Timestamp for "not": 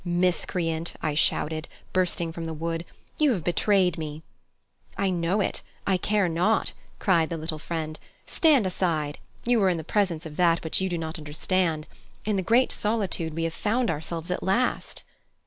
6.27-6.73, 10.97-11.19